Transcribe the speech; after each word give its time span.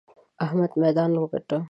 احمد 0.43 0.71
ميدان 0.81 1.11
وګاټه! 1.21 1.57